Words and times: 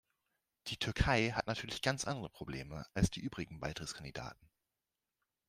Die 0.65 0.77
Türkei 0.77 1.29
hat 1.29 1.45
natürlich 1.45 1.83
ganz 1.83 2.05
andere 2.05 2.27
Probleme 2.27 2.87
als 2.95 3.11
die 3.11 3.19
übrigen 3.19 3.59
Beitrittskandidaten. 3.59 4.49